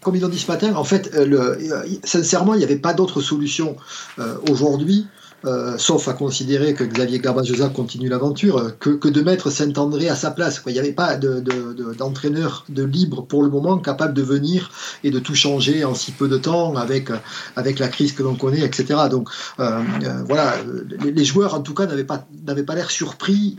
[0.00, 1.58] Comme ils ont dit ce matin, en fait, euh, le,
[2.04, 3.76] sincèrement, il n'y avait pas d'autre solution
[4.18, 5.06] euh, aujourd'hui
[5.44, 10.14] euh, sauf à considérer que Xavier Garbajosa continue l'aventure, euh, que, de mettre Saint-André à
[10.14, 10.62] sa place.
[10.66, 14.70] Il n'y avait pas d'entraîneur de, libre pour le moment capable de venir
[15.02, 17.08] et de tout changer en si peu de temps avec,
[17.56, 19.00] avec la crise que l'on connaît, etc.
[19.10, 19.28] Donc
[19.58, 19.80] euh,
[20.26, 20.54] voilà,
[21.00, 22.24] les, joueurs en tout cas n'avaient pas,
[22.66, 23.56] pas l'air surpris,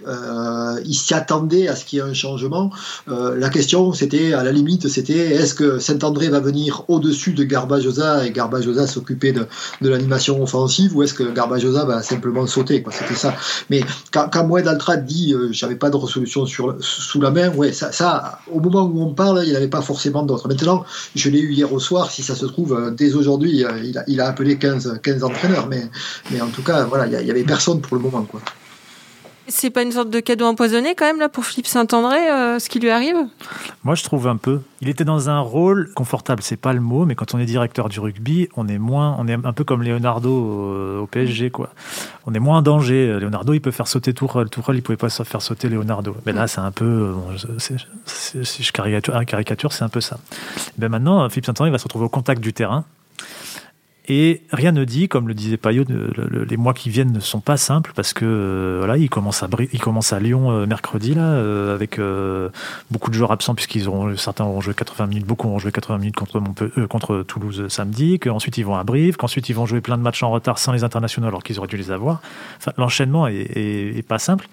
[0.85, 2.71] ils s'y attendaient à ce qu'il y ait un changement.
[3.07, 8.25] la question c'était, à la limite, c'était est-ce que Saint-André va venir au-dessus de Garbajosa
[8.25, 9.47] et Garbajosa s'occuper de,
[9.81, 12.83] de l'animation offensive ou est-ce que Garbajosa va simplement sauter.
[12.91, 13.33] C'était ça.
[13.69, 13.81] Mais
[14.11, 17.73] quand, quand Moed Altra dit euh, j'avais pas de résolution sur, sous la main, ouais,
[17.73, 20.47] ça, au moment où on parle, il n'y avait pas forcément d'autres.
[20.47, 23.91] Maintenant, je l'ai eu hier au soir, si ça se trouve, euh, dès aujourd'hui, euh,
[24.07, 25.67] il, a, appelé 15, 15 entraîneurs.
[25.67, 25.83] Mais,
[26.31, 28.23] mais en tout cas, voilà, il n'y avait personne pour le moment.
[28.23, 28.41] Quoi.
[29.47, 32.69] C'est pas une sorte de cadeau empoisonné quand même là pour Philippe Saint-André, euh, ce
[32.69, 33.15] qui lui arrive?
[33.83, 34.61] Moi, je trouve un peu.
[34.79, 37.89] Il était dans un rôle confortable, c'est pas le mot, mais quand on est directeur
[37.89, 41.69] du rugby, on est moins, on est un peu comme Leonardo au, PSG, quoi.
[42.25, 43.19] On est moins en danger.
[43.19, 44.49] Leonardo, il peut faire sauter Tourelle.
[44.49, 46.15] Tourelle, il pouvait pas faire sauter Leonardo.
[46.25, 47.13] Mais là, c'est un peu,
[48.05, 50.17] si je caricature, caricature c'est un peu ça.
[50.77, 52.85] Ben maintenant, Philippe Saint-André va se retrouver au contact du terrain.
[54.09, 57.55] Et rien ne dit, comme le disait Payot, les mois qui viennent ne sont pas
[57.55, 61.99] simples parce que euh, voilà, il commence à à Lyon euh, mercredi là euh, avec
[62.91, 65.99] beaucoup de joueurs absents puisqu'ils auront certains auront joué 80 minutes, beaucoup auront joué 80
[65.99, 66.41] minutes contre
[66.87, 70.23] contre Toulouse samedi, qu'ensuite ils vont à Brive, qu'ensuite ils vont jouer plein de matchs
[70.23, 72.21] en retard sans les internationaux alors qu'ils auraient dû les avoir.
[72.57, 74.49] Enfin, l'enchaînement est, pas simple.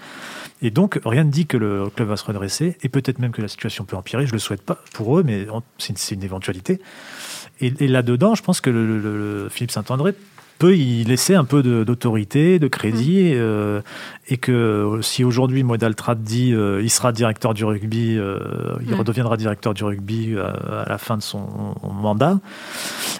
[0.63, 3.41] Et donc, rien ne dit que le club va se redresser, et peut-être même que
[3.41, 4.27] la situation peut empirer.
[4.27, 5.47] Je le souhaite pas pour eux, mais
[5.79, 6.81] c'est une, éventualité.
[7.61, 10.15] Et, là-dedans, je pense que le, Philippe Saint-André
[10.61, 13.39] peut y laisser un peu d'autorité, de, crédit, mm.
[13.39, 13.81] euh,
[14.29, 18.39] et que si aujourd'hui Modaltrat dit euh, il sera directeur du rugby, euh,
[18.87, 22.39] il redeviendra directeur du rugby à, la fin de son mandat,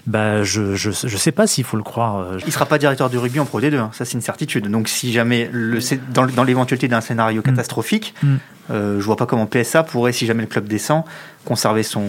[0.07, 2.27] bah, je je, je sais pas s'il faut le croire.
[2.47, 3.91] Il sera pas directeur du rugby en Pro D2, hein.
[3.95, 4.69] ça c'est une certitude.
[4.69, 5.79] Donc si jamais le,
[6.13, 7.45] dans, dans l'éventualité d'un scénario mm.
[7.45, 8.37] catastrophique, mm.
[8.69, 11.05] je vois pas comment PSA pourrait, si jamais le club descend,
[11.47, 12.05] conserver son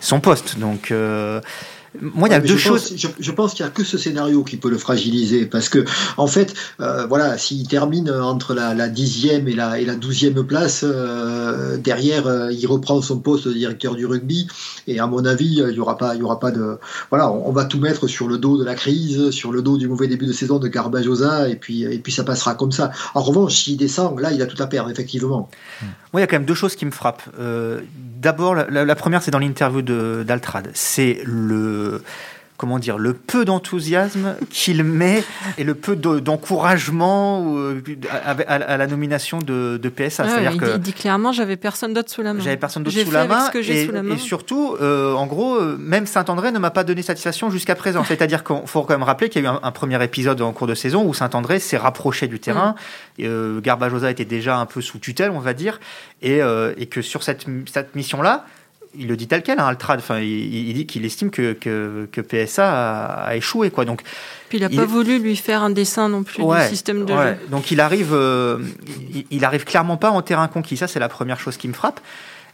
[0.00, 0.58] son poste.
[0.58, 0.92] Donc
[2.00, 2.90] Moi, il y a deux je choses.
[2.90, 5.46] Pense, je, pense qu'il n'y a que ce scénario qui peut le fragiliser.
[5.46, 5.84] Parce que,
[6.16, 10.84] en fait, euh, voilà, s'il termine entre la, dixième et la, et la douzième place,
[10.86, 14.48] euh, derrière, euh, il reprend son poste de directeur du rugby.
[14.86, 16.78] Et à mon avis, il n'y aura, pas, il y aura pas de.
[17.10, 19.88] Voilà, on, va tout mettre sur le dos de la crise, sur le dos du
[19.88, 22.90] mauvais début de saison de Garbajosa, et puis, et puis ça passera comme ça.
[23.14, 25.48] En revanche, s'il descend, là, il a tout à perdre, effectivement.
[26.12, 27.22] Moi, il y a quand même deux choses qui me frappent.
[27.94, 30.70] D'abord, la, la, première, c'est dans l'interview d'Altrad.
[30.74, 32.02] C'est le
[32.58, 35.22] comment dire, le peu d'enthousiasme qu'il met
[35.58, 40.26] et le peu d'encouragement euh, à, la nomination de, PSA.
[40.42, 42.42] il, que dit, clairement, j'avais personne d'autre sous la main.
[42.42, 43.48] J'avais personne d'autre sous, la main.
[43.54, 48.02] Et, surtout, euh, en gros, euh, même Saint-André ne m'a pas donné satisfaction jusqu'à présent.
[48.08, 50.66] C'est-à-dire qu'il faut quand même rappeler qu'il y a eu un, premier épisode en cours
[50.66, 52.74] de saison où Saint-André s'est rapproché du terrain.
[53.20, 53.60] Mm.
[53.60, 55.78] Garbajosa était déjà un peu sous tutelle, on va dire,
[56.22, 56.40] et,
[56.76, 58.44] et que sur cette, cette mission-là,
[58.94, 59.98] il le dit tel quel, hein, Altrad.
[59.98, 63.84] Enfin, il, dit qu'il estime que, que, PSA a, échoué, quoi.
[63.84, 64.02] Donc,
[64.48, 67.36] puis il n'a pas voulu lui faire un dessin non plus du système de jeu.
[67.50, 68.58] Donc il arrive, euh,
[69.30, 70.76] il, arrive clairement pas en terrain conquis.
[70.76, 72.00] Ça, c'est la première chose qui me frappe.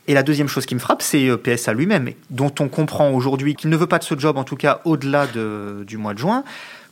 [0.07, 3.55] Et la deuxième chose qui me frappe, c'est euh, PSA lui-même, dont on comprend aujourd'hui
[3.55, 6.19] qu'il ne veut pas de ce job, en tout cas au-delà de, du mois de
[6.19, 6.45] juin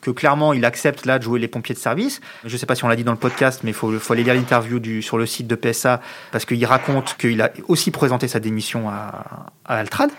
[0.03, 2.21] que clairement il accepte là de jouer les pompiers de service.
[2.45, 4.13] Je ne sais pas si on l'a dit dans le podcast, mais il faut, faut,
[4.13, 8.29] aller lire l'interview sur le site de PSA parce qu'il raconte qu'il a aussi présenté
[8.29, 10.11] sa démission à, Altrad.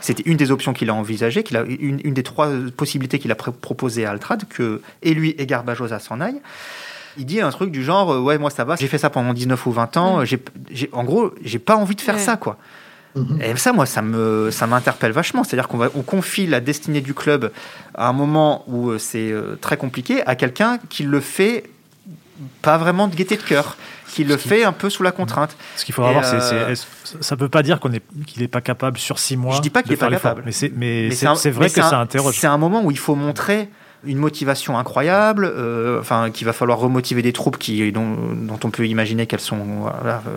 [0.00, 3.34] C'était une des options qu'il a envisagées, qu'il a une, des trois possibilités qu'il a
[3.34, 6.40] proposées à Altrad, que et lui et Garbajosa s'en aillent.
[7.18, 9.34] Il dit un truc du genre euh, ouais moi ça va, j'ai fait ça pendant
[9.34, 10.40] 19 ou 20 ans, j'ai,
[10.92, 12.56] en gros j'ai pas envie de faire ça quoi.
[13.18, 13.42] Mhm.
[13.42, 15.44] Et ça, moi, ça me, ça m'interpelle vachement.
[15.44, 17.52] C'est-à-dire qu'on on confie la destinée du club
[17.94, 21.64] à un moment où euh, c'est euh, très compliqué à quelqu'un qui le fait
[22.62, 23.76] pas vraiment de gaieté de cœur,
[24.06, 25.56] qui le fait un peu sous la contrainte.
[25.76, 26.74] Ce qu'il faut avoir, c'est, euh,
[27.20, 29.56] ça peut pas dire qu'on est, qu'il n'est pas capable sur six mois.
[29.56, 32.38] Je dis pas qu'il n'est pas capable, mais c'est, mais, c'est, vrai que ça interroge.
[32.38, 33.68] C'est un moment où il faut montrer
[34.04, 35.52] une motivation incroyable,
[36.00, 39.90] enfin qu'il va falloir remotiver des troupes qui, dont, dont on peut imaginer qu'elles sont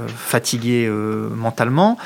[0.08, 2.00] fatiguées mentalement.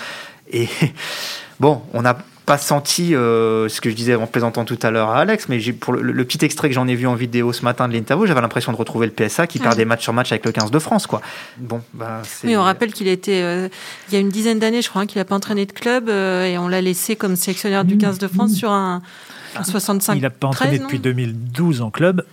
[0.51, 0.67] Et
[1.59, 5.09] bon, on n'a pas senti euh, ce que je disais en présentant tout à l'heure
[5.09, 7.87] à Alex, mais pour le, petit extrait que j'en ai vu en vidéo ce matin
[7.87, 10.45] de l'interview, j'avais l'impression de retrouver le PSA qui perd des matchs sur match avec
[10.45, 11.21] le 15 de France, quoi.
[11.57, 13.67] Bon, bah, oui, on rappelle qu'il était euh,
[14.09, 16.09] il y a une dizaine d'années, je crois, hein, qu'il n'a pas entraîné de club
[16.09, 19.01] euh, et on l'a laissé comme sélectionneur du 15 de France sur un,
[19.55, 20.15] un 65.
[20.15, 22.23] Il n'a pas entraîné depuis 2012 en club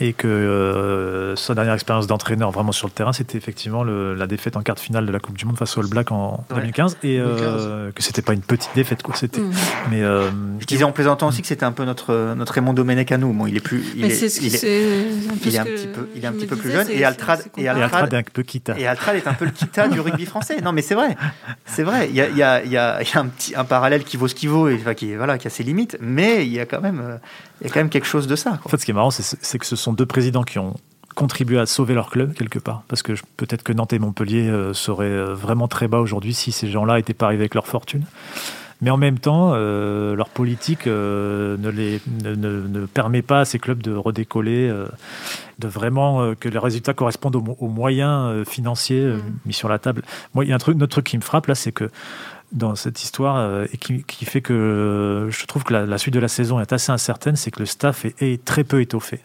[0.00, 4.56] et que euh, sa dernière expérience d'entraîneur vraiment sur le terrain, c'était effectivement la défaite
[4.56, 6.96] en quart de finale de la Coupe du Monde face au All Black en 2015
[7.02, 9.14] et euh, que c'était pas une petite défaite quoi.
[9.14, 9.42] C'était.
[9.42, 9.52] Mmh.
[9.90, 13.12] Mais euh, je disais en plaisantant aussi que c'était un peu notre notre Raymond Domenech
[13.12, 13.32] à nous.
[13.34, 16.46] Bon, il est plus, il est, il est, un petit peu, il est un petit
[16.46, 18.78] peu plus jeune et Altrad et Altrad, est un peu Kita.
[18.78, 20.60] Et Altrad est un peu le Kita du rugby français.
[20.62, 21.16] Non, mais c'est vrai,
[21.66, 22.08] c'est vrai.
[22.08, 24.28] Il y a, il y a, il y a un petit un parallèle qui vaut
[24.28, 26.64] ce qu'il vaut et enfin, qui voilà qui a ses limites, mais il y a
[26.64, 27.18] quand même
[27.60, 28.58] il y a quand même quelque chose de ça.
[28.64, 30.74] En fait, ce qui est marrant, c'est que ce sont deux présidents qui ont
[31.14, 32.82] contribué à sauver leur club quelque part.
[32.88, 36.52] Parce que peut-être que Nantes et Montpellier euh, seraient euh, vraiment très bas aujourd'hui si
[36.52, 38.04] ces gens-là n'étaient pas arrivés avec leur fortune.
[38.80, 43.82] Mais en même temps, euh, leur politique ne, les, ne, permet pas à ces clubs
[43.82, 44.72] de redécoller,
[45.58, 49.22] de vraiment que les résultats correspondent aux, moyens financiers mmh.
[49.44, 50.00] mis sur la table.
[50.32, 51.90] Moi, il y a un truc, autre truc qui me frappe là, c'est que
[52.52, 56.20] dans cette histoire euh, et qui, fait que euh, je trouve que la, suite de
[56.20, 59.20] la saison est assez incertaine, c'est que le staff est, très peu étoffé.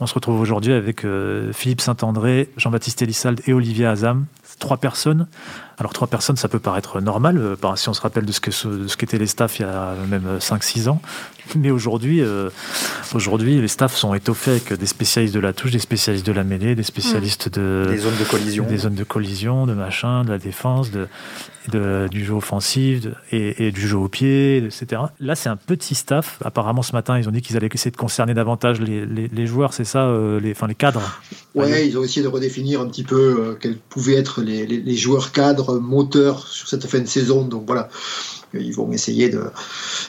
[0.00, 4.26] On se retrouve aujourd'hui avec euh, Philippe Saint-André, Jean-Baptiste Elissalde et Olivier Azam,
[4.58, 5.26] trois personnes.
[5.78, 8.96] Alors trois personnes, ça peut paraître normal, si on se rappelle de ce que ce
[8.96, 11.00] qu'étaient les staffs il y a même 5-6 ans.
[11.56, 12.22] Mais aujourd'hui,
[13.14, 16.44] aujourd'hui, les staffs sont étoffés avec des spécialistes de la touche, des spécialistes de la
[16.44, 20.30] mêlée, des spécialistes de des zones de collision, des zones de collision, de machin, de
[20.30, 21.08] la défense, de
[21.68, 25.02] du jeu offensif et, du jeu au pied, etc.
[25.20, 26.38] Là, c'est un petit staff.
[26.44, 29.84] Apparemment, ce matin, ils ont dit qu'ils allaient essayer de concerner davantage les, joueurs, c'est
[29.84, 31.20] ça, euh, les, enfin, les cadres
[31.54, 35.32] Ouais, ils ont essayé de redéfinir un petit peu euh, quels pouvaient être les, joueurs
[35.32, 37.44] cadres, moteurs sur cette fin de saison.
[37.44, 37.88] Donc voilà,
[38.54, 39.44] ils vont essayer de,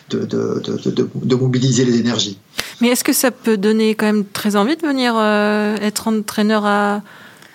[0.09, 2.37] de, de, mobiliser les énergies.
[2.79, 6.65] Mais est-ce que ça peut donner quand même très envie de venir euh, être entraîneur
[6.65, 7.01] à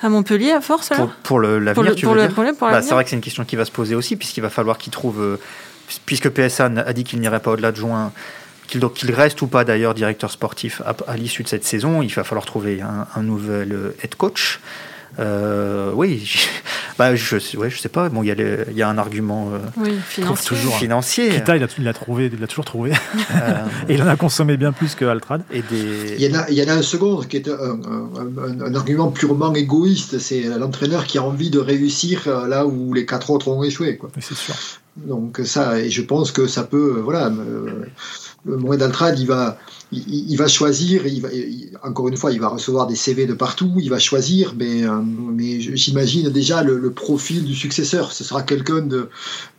[0.03, 3.17] à Montpellier à force Pour, pour l'avenir, tu veux dire bah, C'est vrai que c'est
[3.17, 5.41] une question qui va se poser aussi, puisqu'il va falloir qu'il trouve, euh,
[6.05, 8.13] puisque PSA a dit qu'il n'irait pas au-delà de juin,
[8.67, 12.45] qu'il reste ou pas d'ailleurs directeur sportif à, l'issue de cette saison, il va falloir
[12.45, 14.61] trouver un, un nouvel euh, head coach.
[15.19, 16.29] Euh, oui,
[16.99, 18.09] bah, je, ouais, je sais pas.
[18.09, 20.49] Bon, il y, y, a un argument euh, financier.
[20.49, 21.31] Toujours, financier.
[21.31, 22.93] Kita, il l'a trouvé, il l'a toujours trouvé.
[22.93, 25.43] Euh, et il en a consommé bien plus que Altrad.
[25.53, 26.17] Et des...
[26.19, 27.81] il, y en a, il y en a un second qui est un,
[28.61, 30.19] un, argument purement égoïste.
[30.19, 33.99] C'est l'entraîneur qui a envie de réussir là où les quatre autres ont échoué.
[34.21, 34.55] C'est sûr.
[34.97, 37.31] Donc ça, et je pense que ça peut, voilà,
[38.47, 39.59] Moed Altrad, il va,
[39.93, 43.91] il, va choisir, il encore une fois, il va recevoir des CV de partout, il
[43.91, 48.13] va choisir, mais, euh, mais j'imagine déjà le, profil du successeur.
[48.13, 49.09] Ce sera quelqu'un de,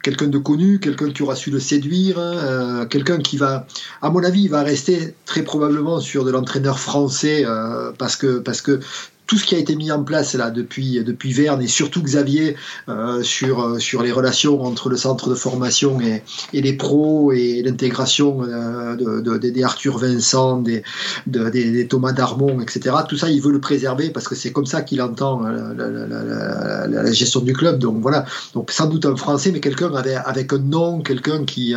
[0.03, 3.67] quelqu'un de connu, quelqu'un qui aura su le séduire, hein, euh, quelqu'un qui va,
[4.01, 8.39] à mon avis, il va rester très probablement sur de l'entraîneur français euh, parce que
[8.39, 8.79] parce que
[9.27, 12.55] tout ce qui a été mis en place là depuis depuis Verne et surtout Xavier
[12.87, 17.33] euh, sur euh, sur les relations entre le centre de formation et, et les pros
[17.33, 20.83] et l'intégration euh, de, des Arthur Vincent, des,
[21.27, 22.95] des, Thomas Darmon, etc.
[23.07, 27.41] Tout ça, il veut le préserver parce que c'est comme ça qu'il entend la, gestion
[27.41, 27.79] du club.
[27.79, 31.75] Donc voilà, donc sans doute un Français, mais quelqu'un avec, avec un nom, quelqu'un qui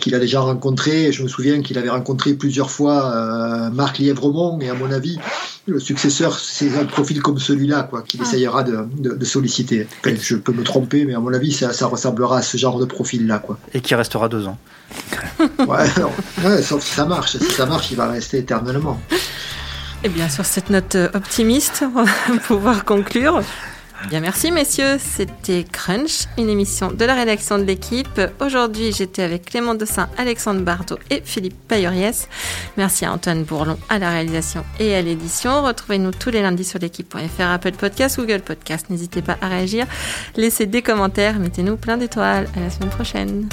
[0.00, 1.12] qu'il a déjà rencontré.
[1.12, 5.18] Je me souviens qu'il avait rencontré plusieurs fois Marc Lièvremont et à mon avis,
[5.66, 8.26] le successeur c'est un profil comme celui-là quoi qu'il ah.
[8.26, 9.86] essayera de, solliciter.
[10.04, 13.38] je peux me tromper, mais à mon avis, ça, ressemblera à ce genre de profil-là.
[13.40, 13.58] quoi.
[13.74, 14.58] Et qui restera deux ans.
[15.58, 17.36] ouais, sauf si ça marche.
[17.36, 19.00] Si ça marche, il va rester éternellement.
[20.04, 23.42] Et bien, sur cette note optimiste, on va pouvoir conclure.
[24.08, 24.98] Bien, merci messieurs.
[25.00, 28.20] C'était Crunch, une émission de la rédaction de l'équipe.
[28.40, 32.28] Aujourd'hui, j'étais avec Clément Dossin, Alexandre Bardot et Philippe Payoriès.
[32.76, 35.62] Merci à Antoine Bourlon à la réalisation et à l'édition.
[35.62, 38.86] Retrouvez-nous tous les lundis sur l'équipe.fr, Apple Podcast, Google Podcast.
[38.90, 39.86] N'hésitez pas à réagir.
[40.36, 42.48] Laissez des commentaires, mettez-nous plein d'étoiles.
[42.56, 43.48] À la semaine prochaine.